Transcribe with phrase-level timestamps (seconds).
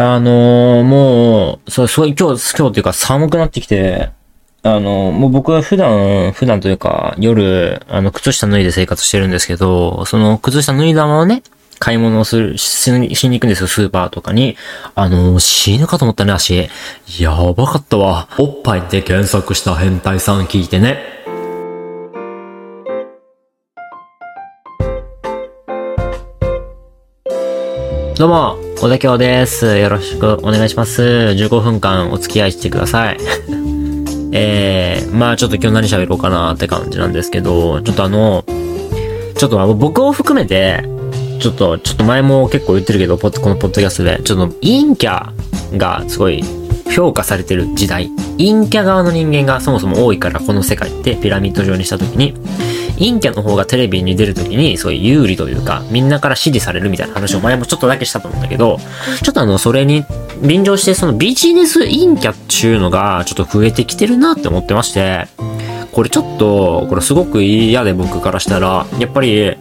[0.00, 4.10] あのー、もう、そう、すごい今日、今日っていうか寒くなってきて、
[4.62, 11.42] あのー、もう僕は普段、普段というか、夜、あの、靴下脱いで生活してるんですけど、その靴下脱いだままね、
[11.80, 14.56] 買い物をする、しに行くんですよ、スーパーとかに。
[14.94, 16.68] あのー、死ぬかと思ったね、足。
[17.18, 18.28] やばかったわ。
[18.38, 21.02] おっぱいって検索した変態さん聞いてね。
[28.16, 29.76] どうも、小田京です。
[29.76, 31.02] よろしくお願いします。
[31.02, 33.18] 15分間お付き合いしてください。
[34.30, 38.44] えー、まあちょっと今日何喋ろうかなって感じなんですけど、ちょっとあの、
[39.36, 40.84] ちょっと僕を含めて、
[41.40, 45.26] ちょっと、ちょっと前も結構言ってるけど、このポッドキャストで、ちょっと陰キャ
[45.76, 46.44] がすごい
[46.94, 48.12] 評価されてる時代。
[48.38, 52.32] 陰キャ側の人間がそもそも多いからこの世界ってピラミッド状にした時に、
[52.98, 58.78] 陰キャの方がテレビに出るときに、そういう有利というか、みんなから支持されるみたいな話を前もちょっとだけしたと思うんだけど、
[59.22, 60.04] ちょっとあの、それに
[60.42, 65.26] 便乗して、そのビジネス陰キャっていうのが、ちょっと増えてきてるなって思ってまして、
[65.92, 69.56] これちょっと、これすごく嫌で僕からしたら、やっぱり、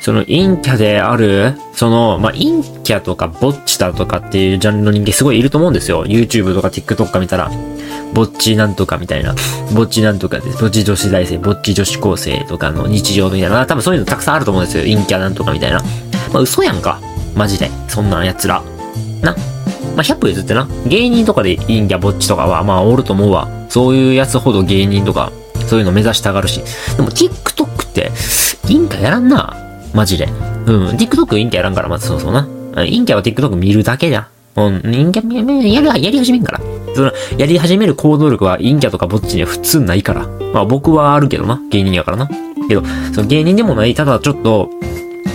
[0.00, 6.06] その陰キャである、その、まあ、陰キャとかぼっちだとかっていうジャンルの人間すごいいると思うんですよ。
[6.06, 7.50] YouTube とか TikTok か見たら。
[8.12, 9.34] ぼっちなんとかみたいな。
[9.74, 10.60] ぼっちなんとかです。
[10.60, 13.66] ぼっち女子大生、ぼっち女子高生とかの日常みたいな。
[13.66, 14.84] 多分そういうのたくさんあると思うんですよ。
[14.84, 15.82] 陰キャなんとかみたいな。
[16.32, 17.00] まあ嘘やんか。
[17.34, 17.70] マジで。
[17.88, 18.62] そんな奴ら。
[19.22, 19.34] な。
[19.96, 20.68] まあ、100歩譲ってな。
[20.86, 23.48] 芸人とかで陰キャぼっちとかは、まあ、おると思うわ。
[23.68, 25.32] そういうやつほど芸人とか、
[25.66, 26.62] そういうの目指したがるし。
[26.96, 28.10] でも TikTok って、
[28.62, 29.56] 陰キャやらんな。
[29.92, 30.28] マジで。
[30.66, 30.88] うん。
[30.90, 32.48] TikTok 陰キャやらんから、まずそうそうな。
[32.74, 34.28] 陰キャは TikTok 見るだけじゃ。
[34.56, 36.60] うん、陰キャ、やる、やり始めんから。
[36.94, 40.26] その、やり始める行動力は陰キャとかぼっちには普通ないから。
[40.52, 41.60] まあ僕はあるけどな。
[41.70, 42.28] 芸人やからな。
[42.68, 44.70] けど、その芸人でもない、ただちょっと、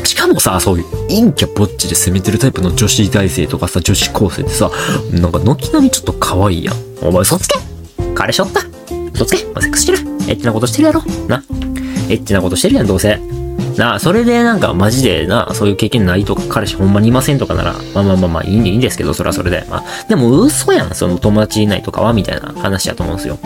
[0.04, 4.70] しかもさ、そういう陰キャぼっちで攻めてるタイプの女子大生とかさ、女子高生ってさ、
[5.12, 6.76] なんか軒並みちょっと可愛いやん。
[7.02, 7.60] お前嘘つけ
[8.14, 8.62] 彼氏おった
[9.14, 11.44] 嘘つけセックスしてるエッチなことしてるやろな。
[12.10, 13.20] エッチなことしてるやん、どうせ。
[13.78, 19.66] なあ、それでなんかマジでな、そういう経験ないとか、彼氏ほんまにいませんとかなら、まあまあまあまあいいんでいいんですけど、それはそれで。
[19.70, 23.38] まあ、でも嘘やん、その友達いないとかは、みたいな話やと思うんですよ。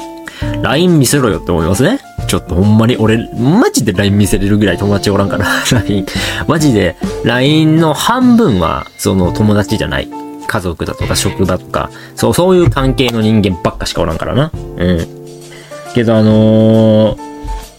[0.61, 1.99] LINE 見せろよって思いますね。
[2.27, 6.05] ちょっとほんまに俺、マジで LINE 見せれるぐらい友達おらんから、 LINE。
[6.47, 6.95] マジで、
[7.25, 10.07] LINE の半分は、その友達じゃない。
[10.47, 14.51] 家族だとか職場とか、そう、そういう関係の人間ばっかしかおらんからな。
[14.53, 15.07] うん。
[15.93, 17.28] けどあのー、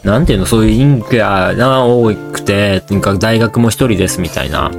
[0.05, 4.71] なんていうの、そういう陰キャが多くて、とにかく大学も一人ですみたいな、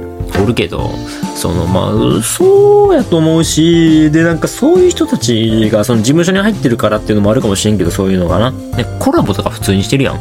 [0.42, 0.90] おるけど、
[1.36, 8.50] その、まあ、そうやと思うし、で、なんかそういう人たちが、その事務所に入ってるからっていうのもあるかもしれんけど、そういうのがな。
[8.50, 10.18] ね、コラボとか普通にしてるやん。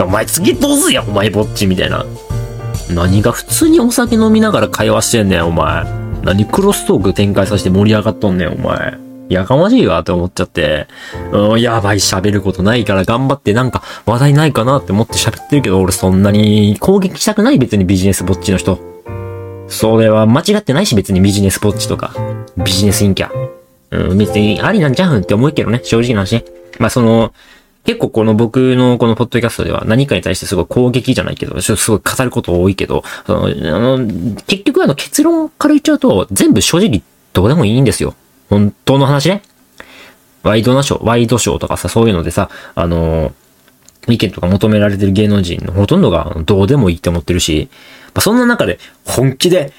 [0.00, 2.04] お前次どうすやお前ぼっちみたいな。
[2.90, 5.84] 何が普通にお酒飲みながら会話してんねん、お前。
[6.22, 9.07] 何クロストーク展開させて盛り上がっとんねん、お前。
[9.28, 10.88] やかましいわって思っちゃって、
[11.32, 18.78] うん、やばい喋ることないから頑張ってなんか話題ないかなって思って喋ってるけど、俺そんなに攻撃したくない別にビジネスぼっちの人。
[19.68, 22.14] それは間違ってないし別にビジネスぼっちとか、
[22.56, 23.30] ビジネス陰キャ。
[23.90, 26.44] うん、別にありなんじゃんって思うけどね、正直な話ね。
[26.78, 27.32] まあその、
[27.84, 33.98] 結構この僕のこのポッドキャストでは何かに対してすごい攻撃じゃないけど、すごい語ること多いけど、その、あの、
[34.46, 37.02] 結局あの結論から言っちゃうと、全部正直
[37.32, 38.14] どうでもいいんですよ。
[38.48, 39.42] 本当の話ね。
[40.42, 47.68] ワイドなショー、ワイドショーとかさ、そういうのでさ、あのー、意見とか求められてる芸能人のほとんどがどうでもいいって思ってるし、
[48.06, 49.72] まあ、そんな中で本気で、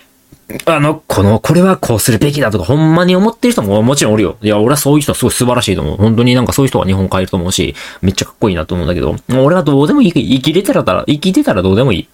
[0.66, 4.38] あの、この、これはこうするべきだとか、ほんまに思ってる人ももちろんおるよ。
[4.42, 5.98] いや、俺はそういう人はすごい素晴らしいと思う。
[5.98, 12.08] 本当になんかそういう人は日本変えると思うし、めっちゃかっこいいなと思うんだけど、俺はどうでもいい、生きれてたら、生きてたらどうでもいい。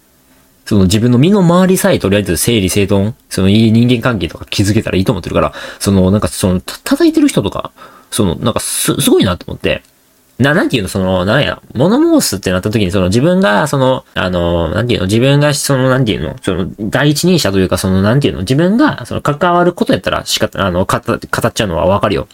[0.65, 7.71] その自分の身の回りさえとりあえず整理整頓、そのいい人間関係とか築けたらいいと思ってるから、そのなんかその叩いてる人とか、
[8.11, 9.83] そのなんかす、すごいなと思って、
[10.37, 22.28] な、なんていうの、その、なんや、物申すってなった時に、その自分が、その、あの、なんていうの、自分が、その、なんていうの、その、第一人者というか、その、なんていうの、自分が、その、関わることやったら、しか、あの、語っちゃうのはわかるよ。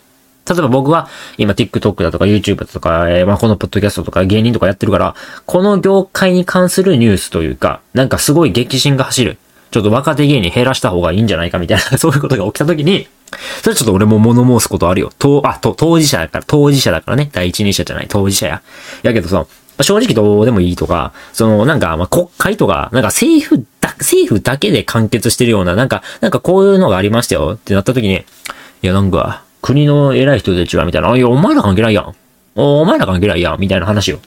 [0.49, 1.07] 例えば僕は
[1.37, 5.15] 今 TikTok だとか YouTube だとか、えー、まあこのポッドキャストとか芸人とかやってるから、
[5.45, 9.37] この業界に関するニュースというか、なんかすごい激震が走る。
[9.71, 13.07] ちょっと若手芸人減らした方がいいんじゃないかみたいな、 そういうことが起きた時に、
[13.63, 15.11] それちょっと俺も物申すことあるよ。
[15.17, 17.29] と、あ、と、当事者だから、当事者だからね。
[17.31, 18.61] 第一人者じゃない、当事者や。
[19.03, 19.45] やけどさ、
[19.79, 32.15] 正直どうでもいいとか、その、なんか、ま、国会とか、なんか政府だ、政府だけで完結してるような、なんか、なんかこういうのがありましたよってなった時に、いや、なんか、国の偉い人たちは、みたいな、あ、いや、お前ら関係ないやん。
[32.55, 34.19] お前ら関係ないやん、みたいな話よ。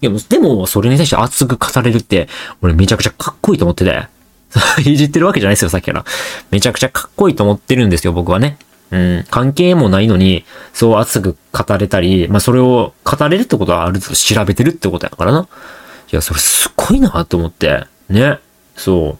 [0.00, 2.28] いや、でも、それに対して熱く語れるって、
[2.62, 4.08] 俺めちゃくちゃかっこいいと思ってて。
[4.84, 6.04] いじってるわけじゃないですよ、さっきから。
[6.50, 8.58] めちゃくちゃかっこいいと思ってるんですよ、僕はね。
[8.90, 15.46] うん、関係もないのに、そう熱く語れたり、まあそれを語れるってことはあると調べてるってことやからな。
[16.12, 17.84] いや、それすごいなと思って。
[18.08, 18.40] ね。
[18.74, 19.18] そ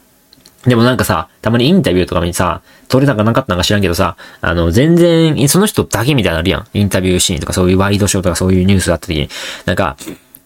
[0.65, 6.67] でもなんかさ、たまにインタビューとかにさ、撮れたかなかったのか知らんけどさ、あの、全然、その人だけみたいなのあるやん。
[6.73, 9.29] インタビューシーンとかそういうワイドショーとかそういうニュースだった時に、
[9.65, 9.97] なんか、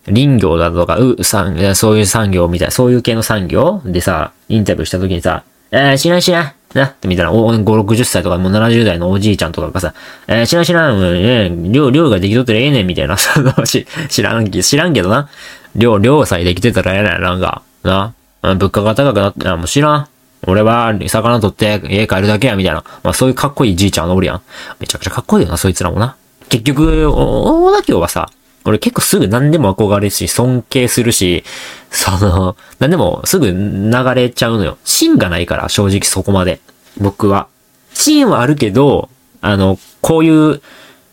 [0.05, 3.81] 林業だとか、う、産、そういう産業みたいな、そういう系の産業？
[3.83, 9.93] でさ、インタビューした時にさ、えー、知らん知らん、な、みたいな、お5、60歳とかもう70代のおじいちゃんとかがさ、
[10.27, 13.85] えー、知らん知らん、えー、量、量ができとったらええねん、みたいな、その、知
[14.21, 15.29] らん、知らんけどな。
[15.75, 18.13] 量、量さえできてたらええねん、なんか、な。
[18.41, 20.07] 物価が高くなって、もう知らん。
[20.47, 22.83] 俺は、魚取って家帰るだけや、みたいな。
[23.03, 24.41] まあそういうかっこいいじいちゃんおるやん。
[24.79, 26.15] めちゃくちゃかっこいいよな、そいつらもな。
[26.49, 28.29] 結局、大田京はさ、
[28.65, 31.43] 俺結構すぐ何でも憧れるし、尊敬するし、
[31.91, 34.77] その、何でもすぐ流れちゃうのよ。
[34.83, 36.59] 芯がないから、正直そこまで。
[36.99, 37.47] 僕は。
[37.93, 39.09] 芯はあるけど、
[39.41, 40.61] あの、こういう、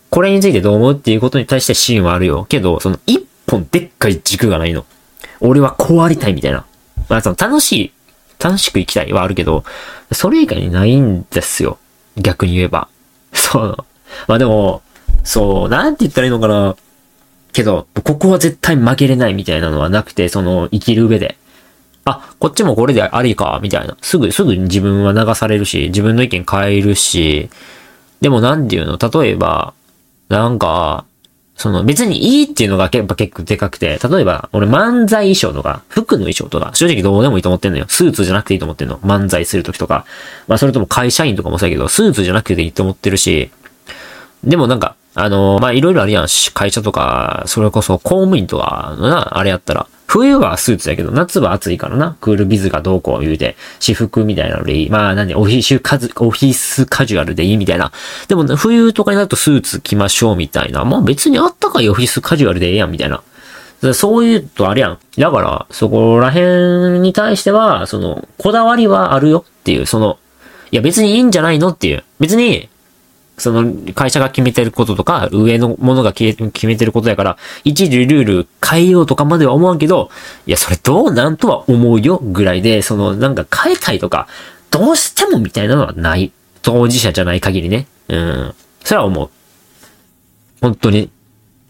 [0.09, 2.45] これについてどう思うっていうことに対して芯はあるよ。
[2.49, 4.85] けど、その一本でっかい軸がないの。
[5.39, 6.65] 俺はこうありたいみたいな。
[7.09, 7.91] まあ、その楽しい、
[8.39, 9.63] 楽しく生きたいはあるけど、
[10.11, 11.77] それ以外にないんですよ。
[12.17, 12.87] 逆に言えば。
[13.33, 13.77] そう。
[14.27, 14.81] まあでも、
[15.23, 16.75] そう、なんて言ったらいいのかな。
[17.53, 21.37] けど、ここは絶対負けれないみたいなのはなくて、その、生きる上で。
[22.05, 23.95] あ、こっちもこれでありか、みたいな。
[24.01, 27.49] すぐ、すぐ自分は流されるし、自分の意見変えるし、
[28.21, 28.97] でもなんていうの？
[28.97, 29.73] 例えば、
[30.29, 31.05] なんか、
[31.63, 37.85] その別にいいっていうのがやっぱ結構でかくて、例えば俺漫才衣装とか、服の衣装とか、正直どうでもいいと思ってんのよ。
[37.87, 38.97] スーツじゃなくていいと思ってんの。
[38.97, 40.03] 漫才するときとか。
[40.49, 43.49] まあそれとも会社員とかもそうやけど、スーツじゃなくていいと思ってるし、
[44.43, 46.27] でもなんか、あのー、まあ、いろいろあるやん。
[46.53, 49.87] 会社とか、それこそ公務員とかのな、あれやったら。
[50.07, 52.15] 冬はスーツやけど、夏は暑いからな。
[52.21, 54.89] クールビズがどうこう言うて、私服みたいなのでいい。
[54.89, 57.91] まあ、なんで、オフィスカ、ジュアルでいいみたいな。
[58.27, 60.85] でも、冬とかになるとスーツ着ましょうみたいな。
[60.85, 63.23] まあ別にあったかいオフィスカジュアルでええやんみたいな。
[63.93, 64.99] そういうとあるやん。
[65.17, 70.17] だから、そこら辺に対しては、その、こだわりはあるよっていう、その、
[70.71, 72.03] いや別にいいんじゃないのっていう。
[72.19, 72.69] 別に、
[73.37, 76.37] その会社が決めてることとか、上のものが決
[76.67, 80.09] めてることやから、一時ルール変えようとかまでは思わんけど、
[80.45, 84.27] いや、それどうなんとは思うよぐらいで、そのなんか変えたいとか、
[84.69, 86.31] どうしてもみたいなのはない。
[86.61, 87.87] 当事者じゃない限りね。
[88.07, 88.55] うん。
[88.83, 89.29] それは思う。
[90.61, 91.09] 本当に。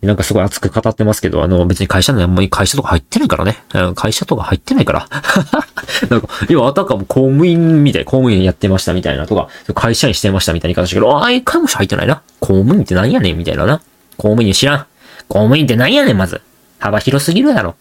[0.04, 3.58] なんかすごい熱く語ってますけど、あの、別に会社のあんまり会社とか入ってないからね。
[3.96, 5.08] 会社とか入ってないから。
[6.10, 12.22] なんか、今あたかも公務員みたい、公務員やってましたみたいなとか、会社員してましたみたいな言い方したけど、ああ、一回も入ってないな。
[12.40, 13.78] 公務員って何やねんみたいなな。
[14.18, 14.86] 公務員知らん。
[15.30, 16.42] 公務員って何やねん、まず。
[16.80, 17.76] 幅広すぎるやろ。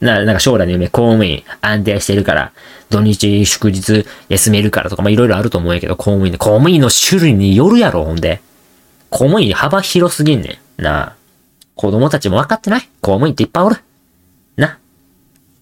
[0.00, 2.52] な、なんか将来の夢、公務員安定してるから、
[2.90, 8.40] 土日祝日休めるからとか、まあいろいろあると思うんやけど、公務員で、公務員の種類によるやろ、ほんで。
[9.10, 10.82] 公務員幅広すぎんねん。
[10.82, 11.12] なあ。
[11.76, 12.88] 子供たちも分かってない。
[13.02, 13.76] 公務員っていっぱいおる。
[14.56, 14.78] な。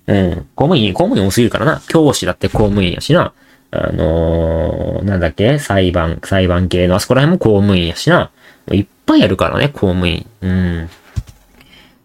[0.06, 0.46] うん。
[0.54, 1.82] 公務員、公務員多すぎるからな。
[1.88, 3.32] 教師だって公務員やしな。
[3.72, 5.58] あのー、なんだっけ？
[5.58, 8.30] 裁判、裁判系のあそこら辺も公務員やしな。
[8.70, 10.24] いっぱいやるからね、公務員。
[10.40, 10.88] うん。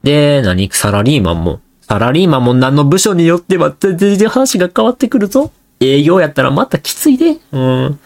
[0.01, 0.69] で、何？
[0.71, 1.61] サラリーマンも。
[1.81, 5.51] サラリーマンも何の部署によっては全然話が変わってくるぞ。
[5.79, 7.37] 営業やったらまたきついで。
[7.51, 7.99] うん。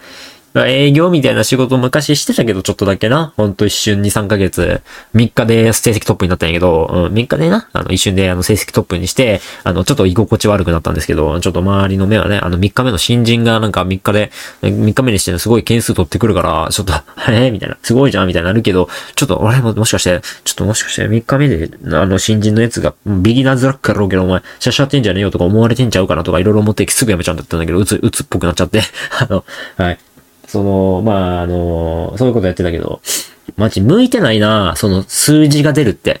[0.56, 3.32] 営業みたいな仕事昔してたけど、ちょっとだけな。
[3.36, 4.82] ほんと一瞬2、3ヶ月、
[5.14, 14.30] 3日で成績トップになったんやけど、うん、3日でな、あの、一瞬であの、成績トップにして、あの、ちょっと居心地悪くなったんですけど、ちょっと周りの目はね、あの、3日目の新人がなんか3日で、
[14.62, 16.92] 3日目にしてすごい件数取ってくるから、ちょっと、
[17.28, 17.48] え？
[17.48, 28.82] ー、みたいな、すごいじゃんみたいになるけど、ちょっと、俺ももしかして、ちょっともしかして3日目で、あの、新人のやつが、ビギナーズラックやろうけど、お前、シャシャってんじゃねえよとか思われてんちゃうかなとか、いろいろ思ってすぐやめちゃうんだったんだけど、うつ、うつっぽくなっちゃって、
[29.18, 29.44] あの、
[29.76, 29.98] はい。
[30.54, 33.00] その、まあ、あの、そういうことやってたけど、
[33.56, 36.20] マジ向いてないな、その数字が出るって。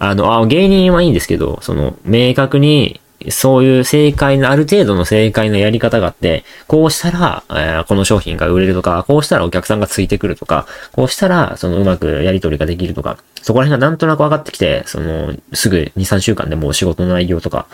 [0.00, 17.66] あの、あ、芸人はいいんですけど、その、明確に、そういう正解の、ある程度の正解のやり方があって、こうしたら、えー、この商品が売れるとか、こうしたらお客さんがついてくるとか、こうしたら、そのうまくやり取りができるとか、そこら辺がなんとなく分かってきて、その、すぐ2、3週間でもう仕事の内容とか、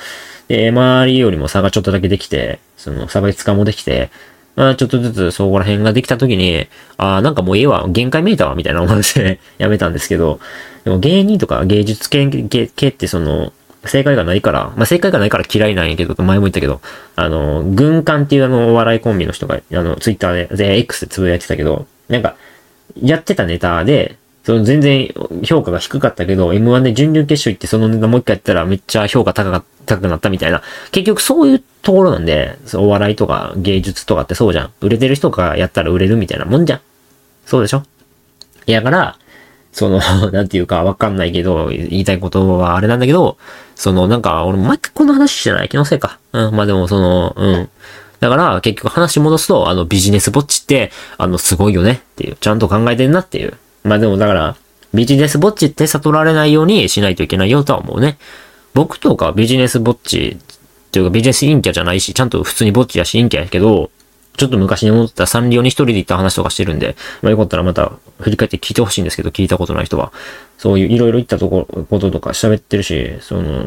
[0.49, 4.11] で、周りよりも差がちょっとだけできて、その差別化もできて、
[4.61, 6.67] まあ、ちょっとずつそこら辺ができた時に、
[6.99, 10.38] ああ、なんかもうええわ、限界見えたわ、みたいな思って やめたんですけど、
[10.85, 13.55] でも芸人とか芸術系系ってその、
[13.87, 16.83] 正解がないから、まあ、正解がないから嫌いなんやけど、前も言ったけど、
[17.17, 22.35] あの、軍艦っていうあの、お笑いコンビの人が、あの、ツイッターで、で、X でつぶやいてたけど、なんか、
[23.02, 30.62] やってたネタで、その全然評価が低かったけど、M1 で準々決勝行ってそのネタもう一回やったらめっちゃ評価高か高くなったみたいな。
[30.93, 34.73] 結局そういうところなんで、お笑いとか芸術とかってそうじゃん。
[34.81, 36.81] 売れてる人がやったら売れるみたいなもんじゃん。
[37.47, 37.83] そうでしょ？
[38.67, 39.19] いやから、
[39.73, 43.39] その、 なんていうかわかんないけど、言いたいことはあれなんだけど、
[43.75, 46.19] その、なんか、俺毎回この話してない気のせいか。
[46.33, 47.69] うん、まあでもその、うん。
[48.21, 53.55] だから、結局話戻すと、あの、ビジネスぼっちって、あの、すごいよねっていう、ちゃんと考えてんなっていう。
[53.85, 54.57] まあでもだから、
[54.93, 58.19] ビジネスぼっちって悟られないようにしないといけないよとは思うね。
[58.75, 60.37] 僕とかビジネスぼっち
[60.91, 63.93] っていうかビジネス陰キャじゃないし、ちゃんと普通にぼっちやし陰キャやけど、
[64.37, 70.13] ちょっと昔に思ったサンリオに一人で行った話とかしてるんで、まあよかったらまた振り返って聞いてほしいんですけど、聞いたことない人は。
[70.59, 73.67] そういういろいろ言ったところ、こととか喋ってるし、その、う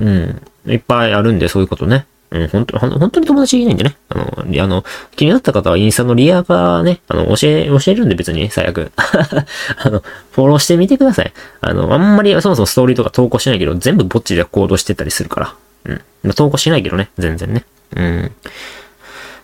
[0.68, 2.06] ん、いっぱいあるんで、そういうことね。
[2.32, 3.96] うん、本当本当に友達いないんでね。
[4.10, 4.84] あの、あの、
[5.15, 8.92] 気になった方はインスタのリアがね、あの、教え、教えるんで別に、最悪。
[8.98, 11.32] あの、フォローしてみてください。
[11.62, 15.53] あの、あんまりそもそもストーリーとか投稿しないけど、全部ぼっちで行動してたりするから。
[15.85, 16.33] うん。
[16.33, 17.65] 投稿しないけどね、全然ね。
[17.95, 18.31] うん。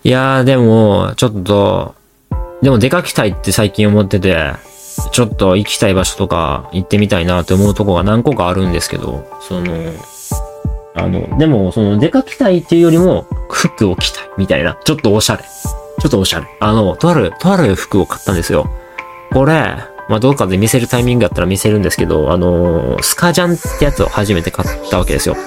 [0.03, 1.95] いやー、でも、ちょっと、
[2.61, 4.53] でも出かけたいって最近思ってて、
[5.11, 9.93] ちょっと行きたい場所とか行ってみたいなって思うとこが何個かあるんですけど、その、
[10.95, 15.43] あの、でも、その出かけたいっていうよりも、服を着たいみたいな、ちょっとおしゃれ。
[15.43, 16.47] ちょっとおしゃれ。
[16.59, 18.69] あの、とある、とある服を買ったんですよ。
[19.31, 19.75] これ、
[20.09, 25.37] まあ、どうかで見せるタイミングだったら見せるんですけど、あのスカジャンってやつを初めて買ったわけですよ。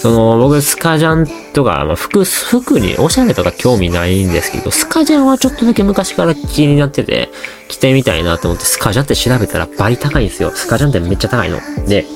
[0.00, 7.30] その、僕、スカジャンとか、まあ、服、服におしゃれとか興味ないんですけど、スカジャンはちょっとだけ昔から気になってて、
[7.66, 10.52] 着てみたいなと思って、スカジャンって調べたら倍高いんですよ。
[10.54, 11.58] スカジャンってめっちゃ高いの。
[11.86, 12.06] で、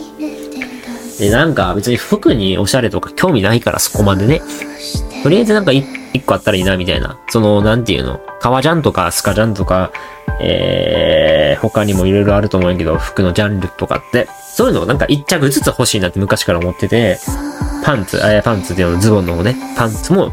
[1.18, 4.42] で、なんか別に服におしゃれとか興味ないからそこまでね。
[5.22, 5.84] とりあえずなんか一
[6.24, 7.18] 個あったらいいな、みたいな。
[7.30, 8.20] その、なんていうの？
[8.40, 9.92] 革ジャンとかスカジャンとか、
[10.40, 17.18] えー、他にもいろいろあると思うんやけど、服のジャンルとかって、そういうのをなんか一着ずつ欲しいなって昔から思ってて、
[17.82, 20.32] パンツ、えー、パンツっていうのズボンの方ね、パンツも、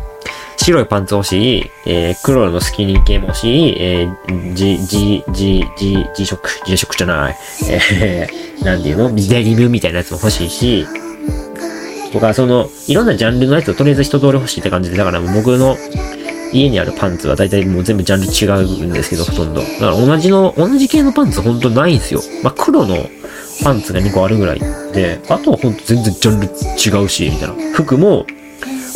[0.58, 7.38] 白いパンツ欲しい、えー、黒のスキニー系も欲しい、えー、G、G、G、G、G 色、G 色じゃない、
[7.70, 9.16] えー、なんていうの？
[9.16, 10.86] デニムみたいなやつも欲しいし、
[12.12, 15.78] とか、その、いろんなジャンルのやつをとりあえず一通り欲しいって感じで、だから僕の
[16.52, 19.62] 家にあるパンツは大体もう全部ジャンル違うんですけど、ほとんど。
[19.62, 22.22] だから同じの、同じ系のパンツほんとないんですよ。
[22.44, 22.98] まあ、黒の
[23.64, 24.60] パンツが2個あるぐらい
[24.94, 26.48] で、あとはほんと全然ジャンル
[27.02, 27.74] 違うし、みたいな。
[27.74, 28.26] 服も、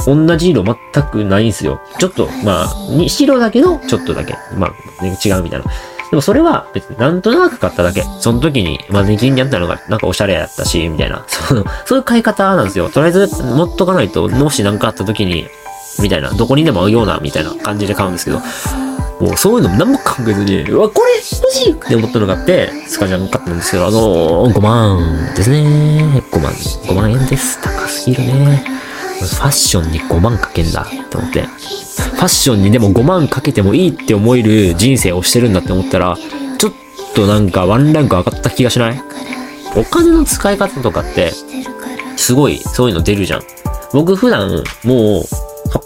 [0.06, 1.82] 同じ色全くないんすよ。
[2.00, 4.36] ちょっと、まあ、に白だけど、ちょっとだけ。
[4.58, 5.66] まあ、ね、違うみたいな。
[6.14, 8.04] でもそれは別になんとなく買っただけ。
[8.20, 11.24] その時に、まあ、ネキにあったのがなんかおしゃれやったし、みたいな。
[11.28, 12.90] その、そういう買い方なんですよ。
[12.90, 15.48] とりあえず持っとかないと、もし何かあった時に、
[16.00, 18.42] みたいな、どこにでも合うような、みたいな感じで買うんですけど、
[19.24, 26.22] もうそういうのも何も考えずに、うわ、これ欲しいって思ったのがあって、スカジャン買ったんですけど、あのー、5万ですね。
[26.30, 27.62] 5万、5万円です。
[27.62, 28.62] 高すぎるね。
[29.20, 31.44] ファッションに5万かけんだって思って。
[31.44, 36.18] ファッションにでも5万かけてもいいって思える人生をしてるんだって思ったら、
[36.58, 36.74] ちょっ
[37.16, 39.02] となんかワンランク上がった気がしない？
[39.78, 41.32] お金の使い方とかって、
[42.18, 43.42] すごいそういうの出るじゃん。
[43.94, 45.24] 僕普段もう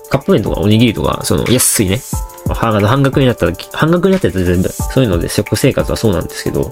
[0.10, 2.02] カップ麺とかおにぎりとか、その安いね、
[2.56, 6.70] 半額になったら、半額になったら全部、そういうので食生活はそうなんですけど、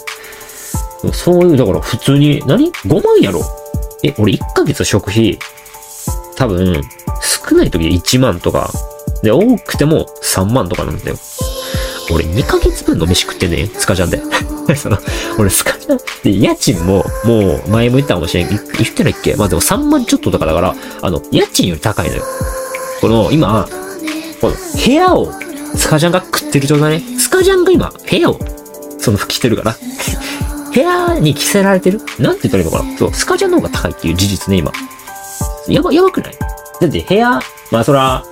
[1.14, 3.42] そういう、だから普通に、何 ?5 万やろ？
[4.04, 5.38] え、俺1ヶ月食費、
[6.36, 6.82] 多分、
[7.50, 8.72] 少ない時で1万とか、
[9.22, 11.18] で、多くても3万とかなんだよ。
[12.12, 14.22] 俺2ヶ月分の飯食ってね、スカジャンで。
[14.76, 14.98] その、
[15.40, 18.50] 俺スカジャンって家賃も、もう前も言ったかもしれん。
[18.50, 18.62] 言っ
[18.94, 19.36] てないっけ？
[19.36, 22.24] まあでも3万ちょっととかだから、あの、家賃より高いのよ。
[23.02, 23.68] この、今、
[24.42, 24.54] この
[24.86, 25.32] 部屋を
[25.78, 27.20] スカジャンが食ってる状態ね。
[27.20, 28.40] スカジャンが今、部屋を、
[29.00, 29.76] その、着てるから。
[30.74, 32.00] 部屋に着せられてる？
[32.20, 32.98] なんて言ったらいいのかな？
[32.98, 34.72] そう、スカジャンの方が高いっていう事実ね、今。
[35.68, 36.34] やば、やばくない？
[36.82, 37.40] だって部屋、
[37.72, 38.24] まあそら、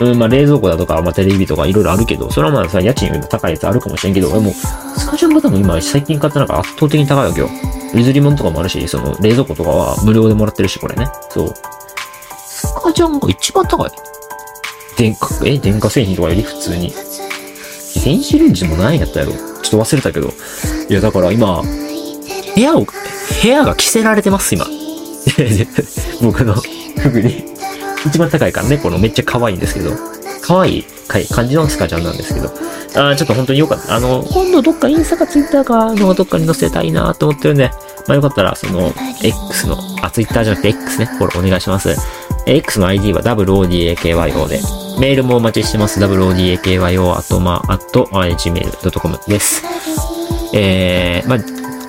[0.00, 7.48] うん、まあ冷蔵庫だとか、まあテレビとかいろいろあるけど、それはまあさ、家賃よりも高いやつあるかもしれんけど、でも、スカジャンが多分今、最近買ったなんか圧倒的に高いわけよ。
[7.94, 11.08] 譲り物とかもあるし、その冷蔵庫とかは無料でもらってるし、これね。
[11.30, 11.54] そう。
[12.36, 13.90] スカジャンが一番高い。
[14.98, 16.92] 電化、え、電化製品とかより普通に。
[18.04, 19.32] 電子レンジもないやったやろ。
[19.32, 20.32] ちょっと忘れたけど。
[20.88, 24.66] いや、だから今、部屋を、部屋が着せられてます、今。
[26.20, 27.44] 僕の服に。
[28.06, 29.92] 一番高いからね、このめっちゃ可愛いんですけど。
[30.42, 30.84] 可愛い
[31.30, 32.50] 感じのスカちゃんなんですけど。
[32.96, 33.94] あちょっと本当によかった。
[33.94, 37.70] あの、今度どっかインスタかツイッターかのどっかに載せたいなと思ってるんで、
[38.06, 41.94] まあよかったら、その、X の、あ、ツイッターじゃなくて X ね、フォローお願いします。
[42.48, 44.60] X の ID は WODAKYO で、
[44.98, 46.00] メールもお待ちしてます。
[46.00, 49.62] WODAKYO アットマー、ト、gmail.com です。
[50.54, 51.38] えー、まあ、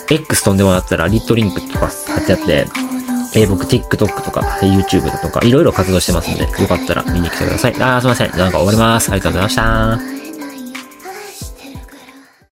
[0.10, 2.68] X 飛んでもらったら、リットリンクとか貼ってあって、
[3.36, 7.76] えー、僕 TikTok とか YouTube とかいろいろ活動してますので、よかったら見に来てください。
[7.76, 8.32] あー、すいません。
[8.32, 9.12] なんか終わります。
[9.12, 10.19] ありがとうございました。